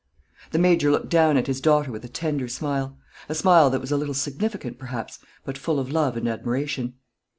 The 0.49 0.57
Major 0.57 0.89
looked 0.89 1.09
down 1.09 1.37
at 1.37 1.45
his 1.45 1.61
daughter 1.61 1.91
with 1.91 2.03
a 2.03 2.07
tender 2.09 2.47
smile, 2.47 2.97
a 3.29 3.35
smile 3.35 3.69
that 3.69 3.81
was 3.81 3.91
a 3.91 3.97
little 3.97 4.15
significant, 4.15 4.79
perhaps, 4.79 5.19
but 5.45 5.59
full 5.59 5.79
of 5.79 5.91
love 5.91 6.17
and 6.17 6.27
admiration. 6.27 6.95